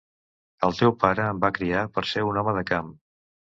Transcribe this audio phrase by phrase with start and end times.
[0.67, 2.93] El teu pare em va criar per ser un home de camp.